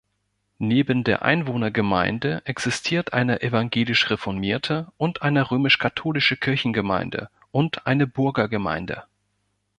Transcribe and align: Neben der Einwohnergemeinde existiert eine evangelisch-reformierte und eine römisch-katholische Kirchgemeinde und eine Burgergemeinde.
Neben 0.57 1.03
der 1.03 1.21
Einwohnergemeinde 1.21 2.41
existiert 2.45 3.13
eine 3.13 3.43
evangelisch-reformierte 3.43 4.91
und 4.97 5.21
eine 5.21 5.51
römisch-katholische 5.51 6.37
Kirchgemeinde 6.37 7.29
und 7.51 7.85
eine 7.85 8.07
Burgergemeinde. 8.07 9.03